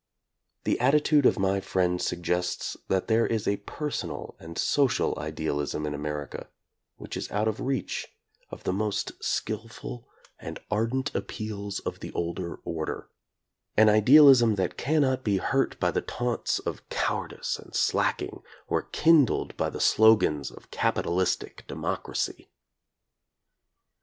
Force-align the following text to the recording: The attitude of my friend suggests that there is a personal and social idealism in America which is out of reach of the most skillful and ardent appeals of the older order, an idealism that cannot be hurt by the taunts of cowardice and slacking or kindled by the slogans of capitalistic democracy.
The 0.63 0.79
attitude 0.79 1.27
of 1.27 1.37
my 1.37 1.59
friend 1.59 2.01
suggests 2.01 2.75
that 2.87 3.07
there 3.07 3.27
is 3.27 3.47
a 3.47 3.57
personal 3.57 4.35
and 4.39 4.57
social 4.57 5.13
idealism 5.19 5.85
in 5.85 5.93
America 5.93 6.49
which 6.95 7.15
is 7.15 7.29
out 7.29 7.47
of 7.47 7.59
reach 7.59 8.07
of 8.49 8.63
the 8.63 8.73
most 8.73 9.11
skillful 9.23 10.09
and 10.39 10.59
ardent 10.71 11.13
appeals 11.13 11.81
of 11.81 11.99
the 11.99 12.11
older 12.13 12.55
order, 12.65 13.09
an 13.77 13.89
idealism 13.89 14.55
that 14.55 14.75
cannot 14.75 15.23
be 15.23 15.37
hurt 15.37 15.79
by 15.79 15.91
the 15.91 16.01
taunts 16.01 16.57
of 16.57 16.89
cowardice 16.89 17.59
and 17.59 17.75
slacking 17.75 18.41
or 18.67 18.81
kindled 18.81 19.55
by 19.55 19.69
the 19.69 19.79
slogans 19.79 20.49
of 20.49 20.71
capitalistic 20.71 21.63
democracy. 21.67 22.49